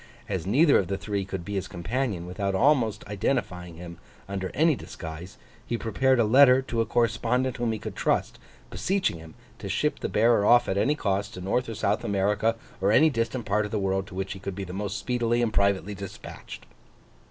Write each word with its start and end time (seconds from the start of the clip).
As 0.27 0.47
neither 0.47 0.79
of 0.79 0.87
the 0.87 0.97
three 0.97 1.23
could 1.25 1.45
be 1.45 1.53
his 1.53 1.67
companion 1.67 2.25
without 2.25 2.55
almost 2.55 3.05
identifying 3.07 3.75
him 3.75 3.99
under 4.27 4.49
any 4.55 4.73
disguise, 4.73 5.37
he 5.63 5.77
prepared 5.77 6.19
a 6.19 6.23
letter 6.23 6.59
to 6.63 6.81
a 6.81 6.87
correspondent 6.87 7.57
whom 7.57 7.71
he 7.71 7.77
could 7.77 7.95
trust, 7.95 8.39
beseeching 8.71 9.19
him 9.19 9.35
to 9.59 9.69
ship 9.69 9.99
the 9.99 10.09
bearer 10.09 10.43
off 10.43 10.67
at 10.67 10.75
any 10.75 10.95
cost, 10.95 11.35
to 11.35 11.41
North 11.41 11.69
or 11.69 11.75
South 11.75 12.03
America, 12.03 12.55
or 12.81 12.91
any 12.91 13.11
distant 13.11 13.45
part 13.45 13.63
of 13.63 13.69
the 13.69 13.77
world 13.77 14.07
to 14.07 14.15
which 14.15 14.33
he 14.33 14.39
could 14.39 14.55
be 14.55 14.63
the 14.63 14.73
most 14.73 14.97
speedily 14.97 15.39
and 15.39 15.53
privately 15.53 15.93
dispatched. 15.93 16.65